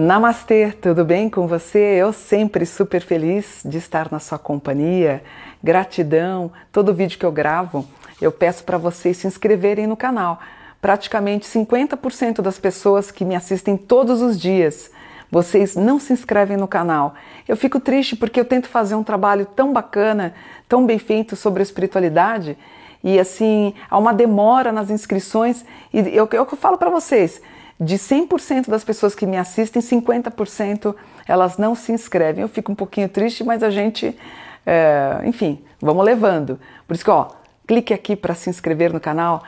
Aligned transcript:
Namastê, 0.00 0.70
tudo 0.80 1.04
bem 1.04 1.28
com 1.28 1.48
você? 1.48 1.80
Eu 1.80 2.12
sempre 2.12 2.64
super 2.64 3.02
feliz 3.02 3.62
de 3.64 3.78
estar 3.78 4.12
na 4.12 4.20
sua 4.20 4.38
companhia. 4.38 5.24
Gratidão. 5.60 6.52
Todo 6.70 6.94
vídeo 6.94 7.18
que 7.18 7.26
eu 7.26 7.32
gravo, 7.32 7.84
eu 8.22 8.30
peço 8.30 8.62
para 8.62 8.78
vocês 8.78 9.16
se 9.16 9.26
inscreverem 9.26 9.88
no 9.88 9.96
canal. 9.96 10.38
Praticamente 10.80 11.48
50% 11.48 12.40
das 12.40 12.60
pessoas 12.60 13.10
que 13.10 13.24
me 13.24 13.34
assistem 13.34 13.76
todos 13.76 14.22
os 14.22 14.40
dias, 14.40 14.88
vocês 15.32 15.74
não 15.74 15.98
se 15.98 16.12
inscrevem 16.12 16.56
no 16.56 16.68
canal. 16.68 17.16
Eu 17.48 17.56
fico 17.56 17.80
triste 17.80 18.14
porque 18.14 18.38
eu 18.38 18.44
tento 18.44 18.68
fazer 18.68 18.94
um 18.94 19.02
trabalho 19.02 19.46
tão 19.46 19.72
bacana, 19.72 20.32
tão 20.68 20.86
bem 20.86 21.00
feito 21.00 21.34
sobre 21.34 21.60
a 21.60 21.64
espiritualidade 21.64 22.56
e 23.02 23.18
assim, 23.18 23.74
há 23.90 23.98
uma 23.98 24.14
demora 24.14 24.70
nas 24.70 24.90
inscrições 24.90 25.64
e 25.92 25.98
eu, 26.16 26.28
eu 26.30 26.46
falo 26.46 26.78
para 26.78 26.88
vocês, 26.88 27.42
de 27.80 27.96
100% 27.96 28.68
das 28.68 28.82
pessoas 28.82 29.14
que 29.14 29.26
me 29.26 29.36
assistem, 29.36 29.80
50% 29.80 30.94
elas 31.26 31.58
não 31.58 31.74
se 31.74 31.92
inscrevem. 31.92 32.42
Eu 32.42 32.48
fico 32.48 32.72
um 32.72 32.74
pouquinho 32.74 33.08
triste, 33.08 33.44
mas 33.44 33.62
a 33.62 33.70
gente, 33.70 34.16
é, 34.66 35.20
enfim, 35.24 35.62
vamos 35.80 36.04
levando. 36.04 36.58
Por 36.86 36.94
isso 36.94 37.04
que, 37.04 37.10
ó, 37.10 37.28
clique 37.66 37.94
aqui 37.94 38.16
para 38.16 38.34
se 38.34 38.50
inscrever 38.50 38.92
no 38.92 38.98
canal, 38.98 39.42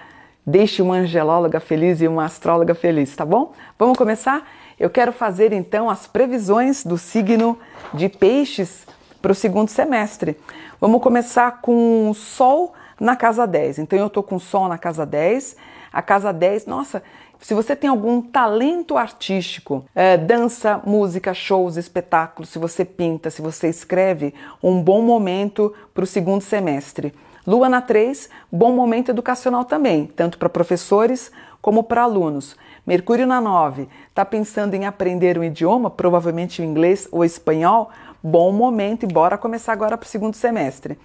deixe 0.47 0.81
uma 0.81 0.97
angelóloga 0.97 1.59
feliz 1.59 2.01
e 2.01 2.07
uma 2.07 2.25
astróloga 2.25 2.75
feliz, 2.75 3.15
tá 3.17 3.25
bom? 3.25 3.53
Vamos 3.79 3.99
começar? 3.99 4.49
Eu 4.79 4.89
quero 4.89 5.13
fazer 5.13 5.53
então 5.53 5.91
as 5.91 6.07
previsões 6.07 6.85
do 6.85 6.97
signo 6.97 7.59
de 7.93 8.09
Peixes 8.09 8.87
para 9.21 9.33
o 9.33 9.35
segundo 9.35 9.69
semestre. 9.69 10.39
Vamos 10.81 11.03
começar 11.03 11.61
com 11.61 12.09
o 12.09 12.15
Sol 12.15 12.73
na 12.99 13.17
casa 13.17 13.47
10. 13.47 13.81
Então 13.81 13.99
eu 13.99 14.07
estou 14.07 14.23
com 14.23 14.37
o 14.37 14.41
Sol 14.41 14.69
na 14.69 14.79
casa 14.79 15.05
10. 15.05 15.57
A 15.93 16.01
casa 16.01 16.33
10, 16.33 16.67
nossa, 16.67 17.03
se 17.41 17.55
você 17.55 17.75
tem 17.75 17.89
algum 17.89 18.21
talento 18.21 18.97
artístico, 18.97 19.85
é, 19.95 20.17
dança, 20.17 20.81
música, 20.85 21.33
shows, 21.33 21.77
espetáculos, 21.77 22.51
se 22.51 22.59
você 22.59 22.85
pinta, 22.85 23.31
se 23.31 23.41
você 23.41 23.69
escreve, 23.69 24.35
um 24.63 24.83
bom 24.83 25.01
momento 25.03 25.75
para 25.95 26.05
o 26.05 26.07
segundo 26.07 26.43
semestre. 26.43 27.15
Lua 27.47 27.69
na 27.69 27.81
3, 27.81 28.29
bom 28.53 28.73
momento 28.73 29.11
educacional 29.11 29.65
também, 29.65 30.07
tanto 30.07 30.37
para 30.37 30.49
professores 30.49 31.33
como 31.63 31.83
para 31.83 32.03
alunos. 32.03 32.57
Mercúrio 32.87 33.27
na 33.27 33.41
9, 33.41 33.89
está 34.09 34.25
pensando 34.25 34.75
em 34.75 34.85
aprender 34.85 35.39
um 35.39 35.45
idioma, 35.45 35.91
provavelmente 35.91 36.61
o 36.61 36.65
inglês 36.65 37.09
ou 37.11 37.25
espanhol? 37.25 37.91
Bom 38.23 38.53
momento 38.53 39.05
e 39.05 39.07
bora 39.07 39.39
começar 39.39 39.73
agora 39.73 39.97
para 39.97 40.07
o 40.07 40.09
segundo 40.09 40.35
semestre. 40.35 40.99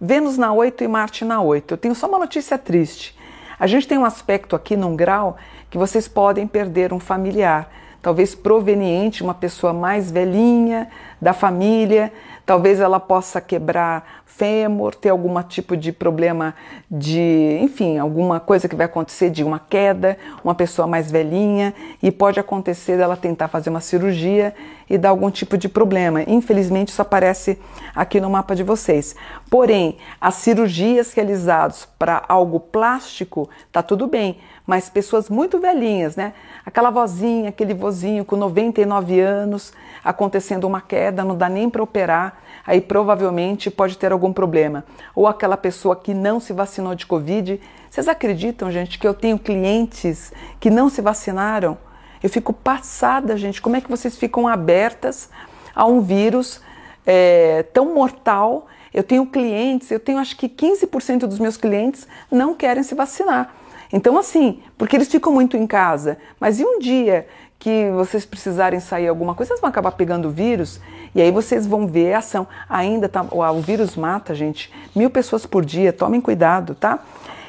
Vênus 0.00 0.38
na 0.38 0.52
8 0.52 0.84
e 0.84 0.88
Marte 0.88 1.24
na 1.24 1.42
8. 1.42 1.74
Eu 1.74 1.78
tenho 1.78 1.94
só 1.94 2.06
uma 2.06 2.18
notícia 2.18 2.56
triste. 2.56 3.18
A 3.60 3.66
gente 3.66 3.86
tem 3.86 3.98
um 3.98 4.06
aspecto 4.06 4.56
aqui 4.56 4.74
num 4.74 4.96
grau 4.96 5.36
que 5.68 5.76
vocês 5.76 6.08
podem 6.08 6.46
perder 6.46 6.94
um 6.94 6.98
familiar, 6.98 7.70
talvez 8.02 8.34
proveniente, 8.34 9.22
uma 9.22 9.34
pessoa 9.34 9.72
mais 9.72 10.10
velhinha 10.10 10.88
da 11.20 11.32
família, 11.32 12.12
talvez 12.46 12.80
ela 12.80 12.98
possa 12.98 13.40
quebrar 13.40 14.20
fêmur, 14.40 14.94
ter 14.94 15.10
algum 15.10 15.42
tipo 15.42 15.76
de 15.76 15.92
problema 15.92 16.54
de, 16.90 17.58
enfim, 17.60 17.98
alguma 17.98 18.40
coisa 18.40 18.66
que 18.66 18.74
vai 18.74 18.86
acontecer 18.86 19.28
de 19.28 19.44
uma 19.44 19.58
queda, 19.58 20.16
uma 20.42 20.54
pessoa 20.54 20.88
mais 20.88 21.10
velhinha, 21.10 21.74
e 22.02 22.10
pode 22.10 22.40
acontecer 22.40 22.96
dela 22.96 23.18
tentar 23.18 23.48
fazer 23.48 23.68
uma 23.68 23.82
cirurgia 23.82 24.54
e 24.88 24.96
dar 24.96 25.10
algum 25.10 25.30
tipo 25.30 25.58
de 25.58 25.68
problema. 25.68 26.22
Infelizmente, 26.22 26.88
isso 26.88 27.02
aparece 27.02 27.58
aqui 27.94 28.18
no 28.18 28.30
mapa 28.30 28.56
de 28.56 28.62
vocês. 28.62 29.14
Porém, 29.50 29.98
as 30.18 30.36
cirurgias 30.36 31.12
realizadas 31.12 31.86
para 31.98 32.22
algo 32.26 32.58
plástico, 32.58 33.46
tá 33.70 33.82
tudo 33.82 34.06
bem, 34.06 34.38
mas 34.70 34.88
pessoas 34.88 35.28
muito 35.28 35.58
velhinhas, 35.58 36.14
né? 36.14 36.32
Aquela 36.64 36.90
vozinha, 36.90 37.48
aquele 37.48 37.74
vozinho 37.74 38.24
com 38.24 38.36
99 38.36 39.18
anos, 39.18 39.72
acontecendo 40.04 40.62
uma 40.62 40.80
queda, 40.80 41.24
não 41.24 41.36
dá 41.36 41.48
nem 41.48 41.68
para 41.68 41.82
operar, 41.82 42.38
aí 42.64 42.80
provavelmente 42.80 43.68
pode 43.68 43.98
ter 43.98 44.12
algum 44.12 44.32
problema. 44.32 44.84
Ou 45.12 45.26
aquela 45.26 45.56
pessoa 45.56 45.96
que 45.96 46.14
não 46.14 46.38
se 46.38 46.52
vacinou 46.52 46.94
de 46.94 47.04
Covid. 47.04 47.60
Vocês 47.90 48.06
acreditam, 48.06 48.70
gente, 48.70 48.96
que 48.96 49.08
eu 49.08 49.12
tenho 49.12 49.40
clientes 49.40 50.32
que 50.60 50.70
não 50.70 50.88
se 50.88 51.02
vacinaram? 51.02 51.76
Eu 52.22 52.30
fico 52.30 52.52
passada, 52.52 53.36
gente. 53.36 53.60
Como 53.60 53.74
é 53.74 53.80
que 53.80 53.90
vocês 53.90 54.16
ficam 54.16 54.46
abertas 54.46 55.30
a 55.74 55.84
um 55.84 56.00
vírus 56.00 56.60
é, 57.04 57.64
tão 57.72 57.92
mortal? 57.92 58.68
Eu 58.94 59.02
tenho 59.02 59.26
clientes, 59.26 59.90
eu 59.90 59.98
tenho 59.98 60.18
acho 60.18 60.36
que 60.36 60.48
15% 60.48 61.26
dos 61.26 61.40
meus 61.40 61.56
clientes 61.56 62.06
não 62.30 62.54
querem 62.54 62.84
se 62.84 62.94
vacinar. 62.94 63.56
Então, 63.92 64.16
assim, 64.18 64.60
porque 64.78 64.96
eles 64.96 65.08
ficam 65.08 65.32
muito 65.32 65.56
em 65.56 65.66
casa, 65.66 66.18
mas 66.38 66.60
e 66.60 66.64
um 66.64 66.78
dia 66.78 67.26
que 67.58 67.90
vocês 67.90 68.24
precisarem 68.24 68.80
sair 68.80 69.08
alguma 69.08 69.34
coisa, 69.34 69.50
vocês 69.50 69.60
vão 69.60 69.68
acabar 69.68 69.92
pegando 69.92 70.28
o 70.28 70.30
vírus 70.30 70.80
e 71.14 71.20
aí 71.20 71.30
vocês 71.30 71.66
vão 71.66 71.86
ver 71.86 72.14
a 72.14 72.18
ação. 72.18 72.48
Ainda 72.68 73.08
tá, 73.08 73.22
o 73.22 73.60
vírus 73.60 73.96
mata, 73.96 74.34
gente, 74.34 74.72
mil 74.96 75.10
pessoas 75.10 75.44
por 75.44 75.64
dia, 75.64 75.92
tomem 75.92 76.20
cuidado, 76.20 76.74
tá? 76.74 77.00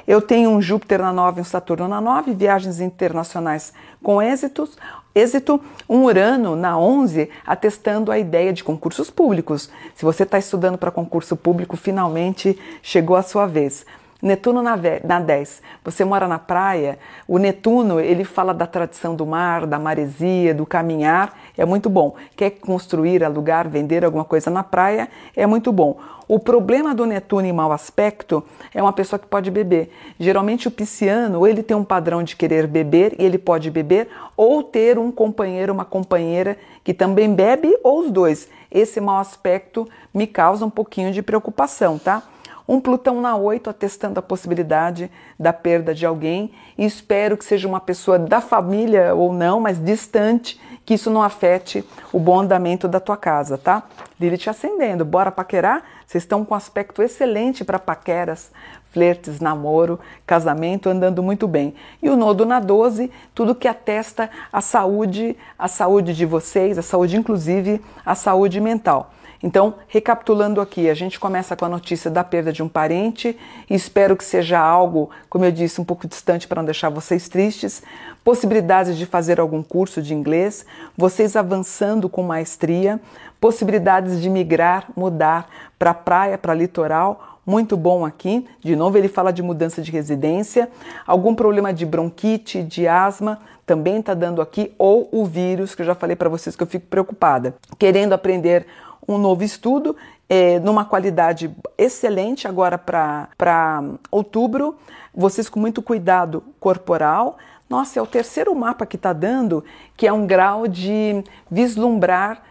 Eu 0.06 0.22
tenho 0.22 0.50
um 0.50 0.62
Júpiter 0.62 1.00
na 1.00 1.14
9 1.14 1.40
e 1.40 1.42
um 1.42 1.46
Saturno 1.46 1.88
na 1.88 2.02
9, 2.02 2.34
viagens 2.34 2.82
internacionais 2.82 3.72
com 4.04 4.22
êxitos, 4.22 4.78
êxito, 5.14 5.62
um 5.88 6.04
Urano 6.04 6.56
na 6.56 6.78
11, 6.78 7.30
atestando 7.46 8.12
a 8.12 8.18
ideia 8.18 8.52
de 8.52 8.64
concursos 8.64 9.10
públicos. 9.10 9.70
Se 9.96 10.04
você 10.04 10.24
está 10.24 10.38
estudando 10.40 10.78
para 10.78 10.92
concurso 10.92 11.38
público, 11.38 11.78
finalmente 11.78 12.60
chegou 12.82 13.16
a 13.16 13.22
sua 13.22 13.46
vez. 13.46 13.86
Netuno 14.22 14.62
na, 14.62 14.78
na 15.04 15.20
10. 15.20 15.62
Você 15.84 16.06
mora 16.06 16.28
na 16.28 16.38
praia, 16.38 17.00
o 17.28 17.38
Netuno, 17.38 18.00
ele 18.00 18.24
fala 18.24 18.54
da 18.54 18.68
tradição 18.68 19.16
do 19.16 19.26
mar, 19.26 19.66
da 19.66 19.80
maresia, 19.80 20.54
do 20.54 20.66
caminhar, 20.66 21.36
é 21.58 21.66
muito 21.66 21.90
bom. 21.90 22.16
Quer 22.36 22.52
construir, 22.52 23.24
alugar, 23.24 23.68
vender 23.68 24.06
alguma 24.06 24.24
coisa 24.24 24.52
na 24.52 24.64
praia, 24.64 25.10
é 25.36 25.48
muito 25.48 25.72
bom. 25.72 25.98
O 26.28 26.40
problema 26.40 26.96
do 26.96 27.06
Netuno 27.06 27.46
em 27.46 27.52
mau 27.52 27.74
aspecto 27.74 28.42
é 28.74 28.82
uma 28.82 28.94
pessoa 28.94 29.20
que 29.20 29.28
pode 29.28 29.52
beber. 29.52 29.92
Geralmente 30.18 30.68
o 30.68 30.72
pisciano, 30.72 31.46
ele 31.46 31.62
tem 31.62 31.76
um 31.76 31.84
padrão 31.84 32.24
de 32.24 32.38
querer 32.38 32.68
beber 32.68 33.16
e 33.20 33.26
ele 33.26 33.38
pode 33.38 33.70
beber, 33.70 34.08
ou 34.38 34.64
ter 34.64 34.98
um 34.98 35.12
companheiro, 35.12 35.74
uma 35.74 35.84
companheira 35.84 36.58
que 36.84 36.94
também 36.94 37.34
bebe, 37.34 37.78
ou 37.84 38.02
os 38.02 38.12
dois. 38.12 38.48
Esse 38.72 39.02
mau 39.02 39.18
aspecto 39.18 39.86
me 40.14 40.26
causa 40.26 40.66
um 40.66 40.70
pouquinho 40.70 41.12
de 41.12 41.22
preocupação, 41.22 42.00
tá? 42.00 42.24
Um 42.68 42.80
Plutão 42.80 43.20
na 43.20 43.36
8 43.36 43.70
atestando 43.70 44.20
a 44.20 44.24
possibilidade 44.24 45.12
da 45.40 45.52
perda 45.52 45.94
de 45.94 46.06
alguém 46.06 46.52
e 46.78 46.86
espero 46.86 47.38
que 47.38 47.46
seja 47.46 47.68
uma 47.68 47.80
pessoa 47.80 48.18
da 48.18 48.40
família 48.40 49.14
ou 49.14 49.34
não, 49.34 49.60
mas 49.60 49.84
distante, 49.84 50.60
que 50.86 50.96
isso 50.96 51.10
não 51.10 51.22
afete 51.22 51.86
o 52.12 52.20
bom 52.20 52.40
andamento 52.40 52.88
da 52.88 53.00
tua 53.00 53.18
casa, 53.18 53.58
tá? 53.58 53.84
Lilith 54.20 54.50
acendendo, 54.50 55.06
bora 55.06 55.32
paquerar? 55.32 55.84
Vocês 56.06 56.24
estão 56.24 56.44
com 56.44 56.54
um 56.54 56.58
aspecto 56.58 57.02
excelente 57.02 57.64
para 57.64 57.80
paqueras, 57.80 58.52
flertes, 58.92 59.40
namoro, 59.40 60.00
casamento, 60.26 60.90
andando 60.90 61.24
muito 61.24 61.48
bem. 61.48 61.74
E 62.02 62.10
o 62.10 62.16
nodo 62.16 62.46
na 62.46 62.60
12, 62.60 63.12
tudo 63.34 63.56
que 63.56 63.68
atesta 63.68 64.30
a 64.52 64.60
saúde, 64.60 65.38
a 65.58 65.68
saúde 65.68 66.14
de 66.14 66.26
vocês, 66.26 66.78
a 66.78 66.82
saúde 66.82 67.18
inclusive 67.18 67.82
a 68.06 68.16
saúde 68.16 68.60
mental. 68.60 69.14
Então, 69.44 69.76
recapitulando 69.88 70.62
aqui, 70.62 70.90
a 70.90 70.94
gente 70.94 71.20
começa 71.20 71.56
com 71.56 71.66
a 71.66 71.70
notícia 71.70 72.12
da 72.12 72.24
perda 72.24 72.54
de 72.54 72.62
um 72.62 72.70
parente 72.70 73.38
e 73.70 73.74
espero 73.74 74.16
que 74.16 74.24
seja 74.24 74.60
algo, 74.60 75.10
como 75.30 75.46
eu 75.46 75.52
disse, 75.52 75.82
um 75.82 75.84
pouco 75.84 76.08
distante 76.08 76.48
para 76.48 76.62
não 76.62 76.66
deixar 76.66 76.90
vocês 76.90 77.28
tristes. 77.28 77.82
Possibilidades 78.24 78.98
de 78.98 79.06
fazer 79.06 79.40
algum 79.40 79.64
curso 79.64 80.02
de 80.02 80.14
inglês, 80.14 80.66
vocês 80.96 81.36
avançando 81.36 82.08
com 82.08 82.22
maestria, 82.22 83.00
possibilidades 83.40 84.22
de 84.22 84.30
migrar, 84.30 84.86
mudar 84.96 85.50
para 85.80 85.94
praia, 85.94 86.38
para 86.38 86.54
litoral, 86.54 87.40
muito 87.44 87.76
bom 87.76 88.06
aqui. 88.06 88.48
De 88.60 88.76
novo, 88.76 88.98
ele 88.98 89.08
fala 89.08 89.34
de 89.34 89.42
mudança 89.42 89.82
de 89.82 89.92
residência, 89.92 90.70
algum 91.08 91.34
problema 91.34 91.74
de 91.74 91.86
bronquite, 91.86 92.62
de 92.62 92.88
asma, 92.88 93.40
também 93.66 94.00
está 94.00 94.14
dando 94.14 94.42
aqui, 94.42 94.72
ou 94.78 95.10
o 95.12 95.26
vírus, 95.26 95.74
que 95.74 95.82
eu 95.82 95.86
já 95.86 95.96
falei 95.96 96.16
para 96.16 96.30
vocês 96.30 96.56
que 96.56 96.62
eu 96.62 96.68
fico 96.68 96.86
preocupada. 96.88 97.56
Querendo 97.80 98.14
aprender 98.14 98.68
um 99.08 99.18
novo 99.18 99.44
estudo 99.44 99.96
é, 100.30 100.60
numa 100.60 100.86
qualidade 100.86 101.54
excelente 101.78 102.48
agora 102.48 102.78
para 102.78 103.84
outubro. 104.10 104.78
Vocês 105.14 105.50
com 105.50 105.60
muito 105.60 105.82
cuidado 105.82 106.44
corporal. 106.60 107.38
Nossa, 107.70 108.00
é 108.00 108.02
o 108.02 108.08
terceiro 108.08 108.56
mapa 108.56 108.86
que 108.86 108.96
está 108.96 109.14
dando, 109.14 109.64
que 109.98 110.08
é 110.08 110.14
um 110.14 110.26
grau 110.26 110.68
de 110.68 111.24
vislumbrar, 111.50 112.44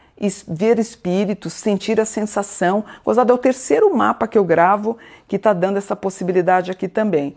ver 0.46 0.78
espíritos, 0.78 1.54
sentir 1.54 1.98
a 2.00 2.04
sensação. 2.04 2.84
Gozado, 3.04 3.32
é 3.32 3.34
o 3.34 3.38
terceiro 3.38 3.94
mapa 3.96 4.28
que 4.28 4.36
eu 4.36 4.44
gravo 4.44 4.98
que 5.26 5.36
está 5.36 5.52
dando 5.52 5.78
essa 5.78 5.96
possibilidade 5.96 6.70
aqui 6.70 6.88
também. 6.88 7.30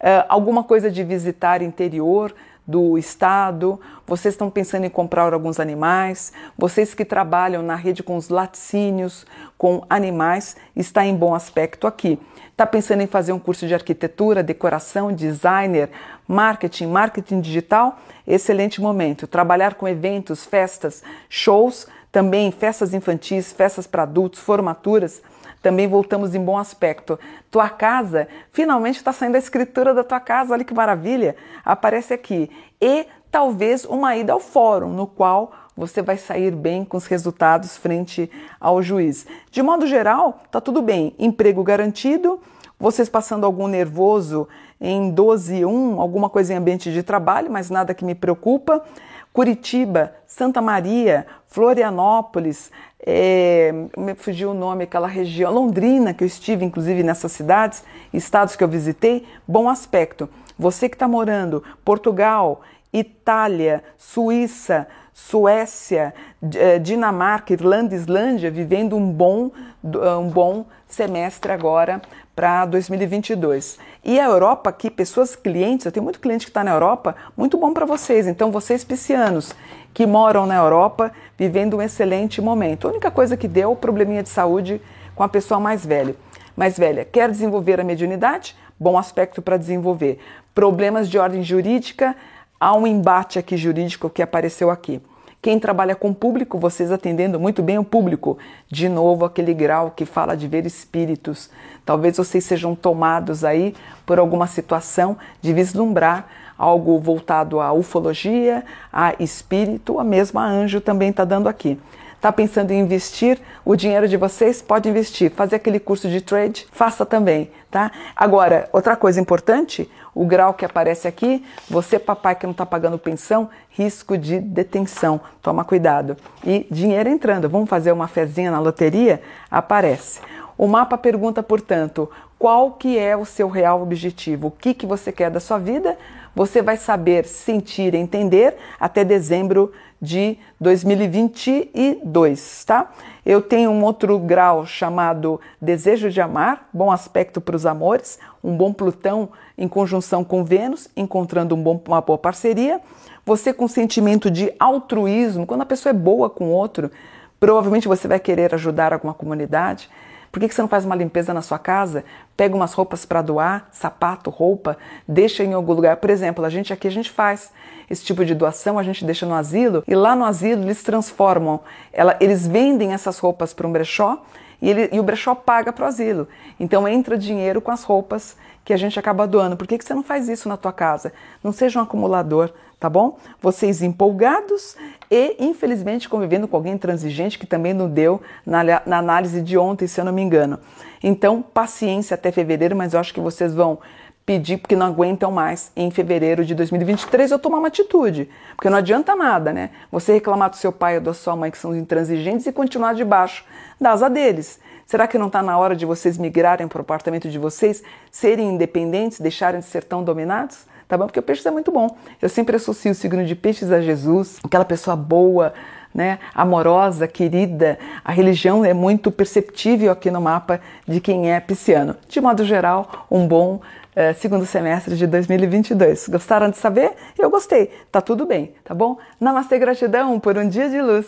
Uh, 0.00 0.24
alguma 0.28 0.64
coisa 0.64 0.90
de 0.90 1.04
visitar 1.04 1.60
interior, 1.60 2.34
do 2.70 2.96
estado, 2.96 3.80
vocês 4.06 4.34
estão 4.34 4.48
pensando 4.48 4.84
em 4.84 4.90
comprar 4.90 5.32
alguns 5.32 5.58
animais, 5.58 6.32
vocês 6.56 6.94
que 6.94 7.04
trabalham 7.04 7.62
na 7.62 7.74
rede 7.74 8.02
com 8.02 8.16
os 8.16 8.28
laticínios, 8.28 9.26
com 9.58 9.84
animais, 9.90 10.56
está 10.76 11.04
em 11.04 11.14
bom 11.14 11.34
aspecto 11.34 11.86
aqui. 11.86 12.18
Está 12.50 12.64
pensando 12.66 13.02
em 13.02 13.06
fazer 13.06 13.32
um 13.32 13.38
curso 13.38 13.66
de 13.66 13.74
arquitetura, 13.74 14.42
decoração, 14.42 15.12
designer, 15.12 15.90
marketing, 16.28 16.86
marketing 16.86 17.40
digital? 17.40 17.98
Excelente 18.26 18.80
momento. 18.80 19.26
Trabalhar 19.26 19.74
com 19.74 19.88
eventos, 19.88 20.44
festas, 20.44 21.02
shows, 21.28 21.88
também 22.12 22.50
festas 22.52 22.94
infantis, 22.94 23.52
festas 23.52 23.86
para 23.86 24.02
adultos, 24.02 24.40
formaturas, 24.40 25.22
também 25.62 25.86
voltamos 25.86 26.34
em 26.34 26.42
bom 26.42 26.56
aspecto. 26.56 27.18
Tua 27.50 27.68
casa, 27.68 28.28
finalmente 28.50 28.96
está 28.96 29.12
saindo 29.12 29.36
a 29.36 29.38
escritura 29.38 29.92
da 29.92 30.02
tua 30.04 30.20
casa, 30.20 30.52
olha 30.52 30.64
que 30.64 30.74
maravilha! 30.74 31.36
Aparece 31.64 32.14
aqui. 32.14 32.50
E 32.80 33.06
talvez 33.30 33.84
uma 33.84 34.16
ida 34.16 34.32
ao 34.32 34.40
fórum, 34.40 34.90
no 34.90 35.06
qual 35.06 35.52
você 35.76 36.02
vai 36.02 36.16
sair 36.16 36.54
bem 36.54 36.84
com 36.84 36.96
os 36.96 37.06
resultados 37.06 37.76
frente 37.76 38.30
ao 38.60 38.82
juiz. 38.82 39.26
De 39.50 39.62
modo 39.62 39.86
geral, 39.86 40.42
tá 40.50 40.60
tudo 40.60 40.82
bem. 40.82 41.14
Emprego 41.18 41.62
garantido, 41.62 42.40
vocês 42.78 43.08
passando 43.08 43.44
algum 43.44 43.66
nervoso 43.66 44.48
em 44.80 45.10
12 45.10 45.56
e 45.56 45.64
1, 45.64 46.00
alguma 46.00 46.30
coisa 46.30 46.52
em 46.52 46.56
ambiente 46.56 46.92
de 46.92 47.02
trabalho, 47.02 47.50
mas 47.50 47.68
nada 47.68 47.94
que 47.94 48.04
me 48.04 48.14
preocupa. 48.14 48.82
Curitiba, 49.32 50.12
Santa 50.26 50.60
Maria, 50.60 51.26
Florianópolis, 51.46 52.70
é, 53.04 53.72
me 53.96 54.14
fugiu 54.14 54.50
o 54.50 54.54
nome, 54.54 54.84
aquela 54.84 55.06
região, 55.06 55.52
Londrina, 55.52 56.12
que 56.12 56.22
eu 56.22 56.26
estive 56.26 56.64
inclusive 56.64 57.02
nessas 57.02 57.32
cidades, 57.32 57.84
estados 58.12 58.56
que 58.56 58.64
eu 58.64 58.68
visitei, 58.68 59.26
bom 59.46 59.68
aspecto. 59.68 60.28
Você 60.58 60.88
que 60.88 60.96
está 60.96 61.08
morando, 61.08 61.62
Portugal, 61.84 62.60
Itália, 62.92 63.82
Suíça, 63.96 64.86
Suécia, 65.14 66.14
é, 66.56 66.78
Dinamarca, 66.78 67.52
Irlanda, 67.52 67.94
Islândia, 67.94 68.50
vivendo 68.50 68.96
um 68.96 69.10
bom, 69.10 69.50
um 69.82 70.28
bom 70.28 70.66
semestre 70.86 71.52
agora 71.52 72.02
para 72.40 72.64
2022. 72.64 73.78
E 74.02 74.18
a 74.18 74.24
Europa 74.24 74.70
aqui, 74.70 74.88
pessoas 74.88 75.36
clientes, 75.36 75.84
eu 75.84 75.92
tenho 75.92 76.02
muito 76.02 76.18
cliente 76.18 76.46
que 76.46 76.50
está 76.50 76.64
na 76.64 76.70
Europa, 76.70 77.14
muito 77.36 77.58
bom 77.58 77.74
para 77.74 77.84
vocês. 77.84 78.26
Então, 78.26 78.50
vocês 78.50 78.82
piscianos 78.82 79.54
que 79.92 80.06
moram 80.06 80.46
na 80.46 80.56
Europa, 80.56 81.12
vivendo 81.36 81.76
um 81.76 81.82
excelente 81.82 82.40
momento. 82.40 82.88
A 82.88 82.92
única 82.92 83.10
coisa 83.10 83.36
que 83.36 83.46
deu, 83.46 83.76
probleminha 83.76 84.22
de 84.22 84.30
saúde 84.30 84.80
com 85.14 85.22
a 85.22 85.28
pessoa 85.28 85.60
mais 85.60 85.84
velha. 85.84 86.16
Mais 86.56 86.78
velha, 86.78 87.04
quer 87.04 87.30
desenvolver 87.30 87.78
a 87.78 87.84
mediunidade? 87.84 88.56
Bom 88.78 88.96
aspecto 88.96 89.42
para 89.42 89.58
desenvolver. 89.58 90.18
Problemas 90.54 91.10
de 91.10 91.18
ordem 91.18 91.42
jurídica? 91.42 92.16
Há 92.58 92.74
um 92.74 92.86
embate 92.86 93.38
aqui 93.38 93.54
jurídico 93.54 94.08
que 94.08 94.22
apareceu 94.22 94.70
aqui. 94.70 95.02
Quem 95.42 95.58
trabalha 95.58 95.96
com 95.96 96.12
público, 96.12 96.58
vocês 96.58 96.92
atendendo 96.92 97.40
muito 97.40 97.62
bem 97.62 97.78
o 97.78 97.84
público. 97.84 98.36
De 98.68 98.90
novo, 98.90 99.24
aquele 99.24 99.54
grau 99.54 99.90
que 99.90 100.04
fala 100.04 100.36
de 100.36 100.46
ver 100.46 100.66
espíritos. 100.66 101.48
Talvez 101.82 102.18
vocês 102.18 102.44
sejam 102.44 102.74
tomados 102.74 103.42
aí 103.42 103.74
por 104.04 104.18
alguma 104.18 104.46
situação 104.46 105.16
de 105.40 105.54
vislumbrar 105.54 106.28
algo 106.58 106.98
voltado 106.98 107.58
à 107.58 107.72
ufologia, 107.72 108.62
a 108.92 109.14
espírito, 109.18 109.98
a 109.98 110.04
mesma 110.04 110.46
anjo 110.46 110.78
também 110.78 111.08
está 111.08 111.24
dando 111.24 111.48
aqui. 111.48 111.78
Está 112.20 112.30
pensando 112.30 112.70
em 112.70 112.80
investir 112.80 113.40
o 113.64 113.74
dinheiro 113.74 114.06
de 114.06 114.14
vocês? 114.18 114.60
Pode 114.60 114.86
investir. 114.86 115.30
Fazer 115.30 115.56
aquele 115.56 115.80
curso 115.80 116.06
de 116.06 116.20
trade? 116.20 116.66
Faça 116.70 117.06
também, 117.06 117.50
tá? 117.70 117.90
Agora, 118.14 118.68
outra 118.74 118.94
coisa 118.94 119.18
importante, 119.18 119.90
o 120.14 120.26
grau 120.26 120.52
que 120.52 120.62
aparece 120.62 121.08
aqui, 121.08 121.42
você 121.66 121.98
papai 121.98 122.34
que 122.34 122.44
não 122.44 122.50
está 122.50 122.66
pagando 122.66 122.98
pensão, 122.98 123.48
risco 123.70 124.18
de 124.18 124.38
detenção. 124.38 125.18
Toma 125.40 125.64
cuidado. 125.64 126.14
E 126.44 126.66
dinheiro 126.70 127.08
entrando. 127.08 127.48
Vamos 127.48 127.70
fazer 127.70 127.90
uma 127.90 128.06
fezinha 128.06 128.50
na 128.50 128.60
loteria? 128.60 129.22
Aparece. 129.50 130.20
O 130.58 130.66
mapa 130.66 130.98
pergunta, 130.98 131.42
portanto, 131.42 132.10
qual 132.38 132.72
que 132.72 132.98
é 132.98 133.16
o 133.16 133.24
seu 133.24 133.48
real 133.48 133.80
objetivo? 133.80 134.48
O 134.48 134.50
que, 134.50 134.74
que 134.74 134.84
você 134.84 135.10
quer 135.10 135.30
da 135.30 135.40
sua 135.40 135.56
vida? 135.56 135.96
Você 136.36 136.60
vai 136.60 136.76
saber 136.76 137.24
sentir, 137.24 137.94
entender 137.94 138.56
até 138.78 139.02
dezembro 139.04 139.72
de 140.00 140.38
2022, 140.58 142.64
tá? 142.64 142.90
Eu 143.24 143.42
tenho 143.42 143.70
um 143.70 143.84
outro 143.84 144.18
grau 144.18 144.64
chamado 144.64 145.40
Desejo 145.60 146.10
de 146.10 146.20
Amar, 146.20 146.68
bom 146.72 146.90
aspecto 146.90 147.40
para 147.40 147.54
os 147.54 147.66
amores, 147.66 148.18
um 148.42 148.56
bom 148.56 148.72
Plutão 148.72 149.28
em 149.58 149.68
conjunção 149.68 150.24
com 150.24 150.42
Vênus, 150.42 150.88
encontrando 150.96 151.54
um 151.54 151.62
bom, 151.62 151.80
uma 151.86 152.00
boa 152.00 152.18
parceria. 152.18 152.80
Você 153.26 153.52
com 153.52 153.68
sentimento 153.68 154.30
de 154.30 154.50
altruísmo, 154.58 155.46
quando 155.46 155.62
a 155.62 155.66
pessoa 155.66 155.90
é 155.90 155.94
boa 155.94 156.30
com 156.30 156.46
o 156.46 156.52
outro, 156.52 156.90
provavelmente 157.38 157.86
você 157.86 158.08
vai 158.08 158.18
querer 158.18 158.54
ajudar 158.54 158.94
alguma 158.94 159.12
comunidade. 159.12 159.90
Por 160.30 160.38
que 160.38 160.48
você 160.48 160.62
não 160.62 160.68
faz 160.68 160.84
uma 160.84 160.94
limpeza 160.94 161.34
na 161.34 161.42
sua 161.42 161.58
casa? 161.58 162.04
Pega 162.36 162.54
umas 162.54 162.72
roupas 162.72 163.04
para 163.04 163.20
doar, 163.20 163.68
sapato, 163.72 164.30
roupa, 164.30 164.78
deixa 165.06 165.42
em 165.42 165.52
algum 165.52 165.72
lugar. 165.72 165.96
Por 165.96 166.08
exemplo, 166.08 166.44
a 166.44 166.48
gente 166.48 166.72
aqui 166.72 166.86
a 166.86 166.90
gente 166.90 167.10
faz 167.10 167.52
esse 167.88 168.04
tipo 168.04 168.24
de 168.24 168.34
doação, 168.34 168.78
a 168.78 168.82
gente 168.84 169.04
deixa 169.04 169.26
no 169.26 169.34
asilo 169.34 169.82
e 169.88 169.94
lá 169.96 170.14
no 170.14 170.24
asilo 170.24 170.62
eles 170.62 170.82
transformam, 170.82 171.60
ela, 171.92 172.16
eles 172.20 172.46
vendem 172.46 172.92
essas 172.92 173.18
roupas 173.18 173.52
para 173.52 173.66
um 173.66 173.72
brechó 173.72 174.22
e, 174.60 174.68
ele, 174.68 174.88
e 174.92 175.00
o 175.00 175.02
brechó 175.02 175.34
paga 175.34 175.72
para 175.72 175.84
o 175.84 175.88
asilo. 175.88 176.28
Então 176.58 176.86
entra 176.86 177.16
dinheiro 177.16 177.60
com 177.60 177.70
as 177.70 177.82
roupas 177.82 178.36
que 178.64 178.72
a 178.72 178.76
gente 178.76 178.98
acaba 178.98 179.26
doando. 179.26 179.56
Por 179.56 179.66
que, 179.66 179.78
que 179.78 179.84
você 179.84 179.94
não 179.94 180.02
faz 180.02 180.28
isso 180.28 180.48
na 180.48 180.56
tua 180.56 180.72
casa? 180.72 181.12
Não 181.42 181.52
seja 181.52 181.78
um 181.78 181.82
acumulador, 181.82 182.52
tá 182.78 182.88
bom? 182.88 183.18
Vocês 183.40 183.82
empolgados 183.82 184.76
e, 185.10 185.36
infelizmente, 185.38 186.08
convivendo 186.08 186.46
com 186.46 186.56
alguém 186.56 186.76
transigente 186.76 187.38
que 187.38 187.46
também 187.46 187.74
não 187.74 187.88
deu 187.88 188.20
na, 188.44 188.62
na 188.62 188.98
análise 188.98 189.42
de 189.42 189.56
ontem, 189.58 189.86
se 189.86 190.00
eu 190.00 190.04
não 190.04 190.12
me 190.12 190.22
engano. 190.22 190.58
Então, 191.02 191.42
paciência 191.42 192.14
até 192.14 192.30
fevereiro, 192.30 192.76
mas 192.76 192.92
eu 192.92 193.00
acho 193.00 193.14
que 193.14 193.20
vocês 193.20 193.54
vão 193.54 193.78
pedir 194.24 194.58
porque 194.58 194.76
não 194.76 194.86
aguentam 194.86 195.30
mais 195.30 195.72
em 195.74 195.90
fevereiro 195.90 196.44
de 196.44 196.54
2023 196.54 197.30
eu 197.30 197.38
tomar 197.38 197.58
uma 197.58 197.68
atitude. 197.68 198.28
Porque 198.54 198.70
não 198.70 198.78
adianta 198.78 199.16
nada, 199.16 199.52
né? 199.52 199.70
Você 199.90 200.12
reclamar 200.12 200.50
do 200.50 200.56
seu 200.56 200.72
pai 200.72 200.96
ou 200.96 201.00
da 201.00 201.14
sua 201.14 201.34
mãe 201.34 201.50
que 201.50 201.58
são 201.58 201.74
intransigentes 201.74 202.46
e 202.46 202.52
continuar 202.52 202.94
debaixo 202.94 203.44
da 203.80 203.90
asa 203.90 204.08
deles. 204.08 204.60
Será 204.86 205.06
que 205.06 205.16
não 205.16 205.28
está 205.28 205.42
na 205.42 205.56
hora 205.56 205.76
de 205.76 205.86
vocês 205.86 206.18
migrarem 206.18 206.66
para 206.66 206.78
o 206.78 206.82
apartamento 206.82 207.28
de 207.28 207.38
vocês, 207.38 207.82
serem 208.10 208.48
independentes, 208.48 209.20
deixarem 209.20 209.60
de 209.60 209.66
ser 209.66 209.84
tão 209.84 210.02
dominados? 210.02 210.66
Tá 210.88 210.98
bom? 210.98 211.06
Porque 211.06 211.20
o 211.20 211.22
peixe 211.22 211.46
é 211.46 211.50
muito 211.52 211.70
bom. 211.70 211.96
Eu 212.20 212.28
sempre 212.28 212.56
associo 212.56 212.90
o 212.90 212.94
signo 212.96 213.24
de 213.24 213.36
peixes 213.36 213.70
a 213.70 213.80
Jesus, 213.80 214.40
aquela 214.42 214.64
pessoa 214.64 214.96
boa, 214.96 215.54
né, 215.94 216.18
amorosa, 216.34 217.06
querida. 217.06 217.78
A 218.04 218.12
religião 218.12 218.64
é 218.64 218.72
muito 218.72 219.10
perceptível 219.10 219.92
aqui 219.92 220.10
no 220.10 220.20
mapa 220.20 220.60
de 220.86 221.00
quem 221.00 221.32
é 221.32 221.40
pisciano. 221.40 221.96
De 222.08 222.20
modo 222.20 222.44
geral, 222.44 223.06
um 223.10 223.26
bom 223.26 223.56
uh, 223.56 224.14
segundo 224.18 224.46
semestre 224.46 224.96
de 224.96 225.06
2022. 225.06 226.08
Gostaram 226.08 226.50
de 226.50 226.56
saber? 226.56 226.92
Eu 227.18 227.30
gostei. 227.30 227.70
Tá 227.90 228.00
tudo 228.00 228.26
bem, 228.26 228.54
tá 228.64 228.74
bom? 228.74 228.98
Namastê, 229.20 229.58
gratidão 229.58 230.18
por 230.20 230.36
um 230.38 230.48
dia 230.48 230.68
de 230.68 230.80
luz. 230.80 231.06